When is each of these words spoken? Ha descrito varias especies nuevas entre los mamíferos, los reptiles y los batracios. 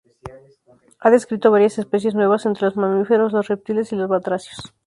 Ha 1.01 1.11
descrito 1.11 1.51
varias 1.51 1.77
especies 1.77 2.15
nuevas 2.15 2.47
entre 2.47 2.65
los 2.65 2.75
mamíferos, 2.75 3.33
los 3.33 3.47
reptiles 3.49 3.93
y 3.93 3.95
los 3.97 4.09
batracios. 4.09 4.73